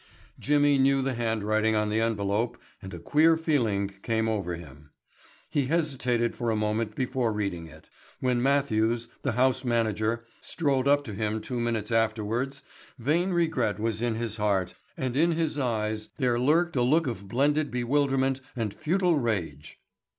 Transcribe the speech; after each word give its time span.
Jimmy 0.39 0.79
knew 0.79 1.03
the 1.03 1.13
handwriting 1.13 1.75
on 1.75 1.91
the 1.91 1.99
envelope 2.01 2.57
and 2.81 2.91
a 2.91 2.97
queer 2.97 3.37
feeling 3.37 3.87
came 4.01 4.27
over 4.27 4.55
him. 4.55 4.89
He 5.47 5.67
hesitated 5.67 6.35
for 6.35 6.49
a 6.49 6.55
moment 6.55 6.95
before 6.95 7.31
reading 7.31 7.67
it. 7.67 7.87
When 8.19 8.41
Matthews, 8.41 9.09
the 9.21 9.33
house 9.33 9.63
manager, 9.63 10.25
strolled 10.41 10.87
up 10.87 11.03
to 11.03 11.13
him 11.13 11.39
two 11.39 11.59
minutes 11.59 11.91
afterwards 11.91 12.63
vain 12.97 13.29
regret 13.29 13.79
was 13.79 14.01
in 14.01 14.15
his 14.15 14.37
heart 14.37 14.73
and 14.97 15.15
in 15.15 15.33
his 15.33 15.59
eyes 15.59 16.09
there 16.17 16.39
lurked 16.39 16.75
a 16.75 16.81
look 16.81 17.05
of 17.05 17.27
blended 17.27 17.69
bewilderment 17.69 18.41
and 18.55 18.73
futile 18.73 19.19
rage. 19.19 19.77